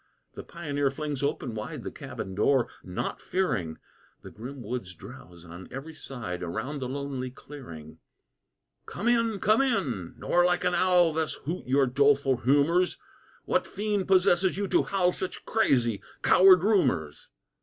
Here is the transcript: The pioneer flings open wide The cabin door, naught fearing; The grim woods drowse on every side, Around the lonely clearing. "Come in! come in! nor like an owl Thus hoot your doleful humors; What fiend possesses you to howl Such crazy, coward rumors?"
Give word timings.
The 0.33 0.41
pioneer 0.41 0.89
flings 0.89 1.21
open 1.21 1.53
wide 1.53 1.83
The 1.83 1.91
cabin 1.91 2.33
door, 2.33 2.67
naught 2.83 3.21
fearing; 3.21 3.77
The 4.23 4.31
grim 4.31 4.63
woods 4.63 4.95
drowse 4.95 5.45
on 5.45 5.67
every 5.71 5.93
side, 5.93 6.41
Around 6.41 6.79
the 6.79 6.89
lonely 6.89 7.29
clearing. 7.29 7.99
"Come 8.87 9.07
in! 9.07 9.39
come 9.39 9.61
in! 9.61 10.15
nor 10.17 10.43
like 10.43 10.63
an 10.63 10.73
owl 10.73 11.13
Thus 11.13 11.35
hoot 11.45 11.67
your 11.67 11.85
doleful 11.85 12.37
humors; 12.37 12.97
What 13.45 13.67
fiend 13.67 14.07
possesses 14.07 14.57
you 14.57 14.67
to 14.69 14.85
howl 14.85 15.11
Such 15.11 15.45
crazy, 15.45 16.01
coward 16.23 16.63
rumors?" 16.63 17.29